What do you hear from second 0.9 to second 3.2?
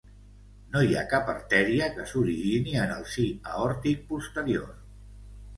ha cap artèria que s'origini en el